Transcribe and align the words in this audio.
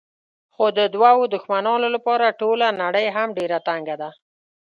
خو 0.53 0.65
د 0.77 0.79
دوو 0.95 1.21
دښمنانو 1.35 1.87
لپاره 1.95 2.35
ټوله 2.39 2.67
نړۍ 2.81 3.07
هم 3.15 3.27
ډېره 3.37 3.57
تنګه 3.67 3.95
ده. 4.01 4.09